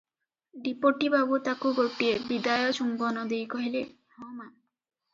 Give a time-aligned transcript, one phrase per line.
[0.63, 3.89] Deputy ବାବୁ ତାକୁ ଗୋଟିଏ ବିଦାୟ ଚୁମ୍ବନ ଦେଇ କହିଲେ,
[4.21, 4.53] "ହଁମା!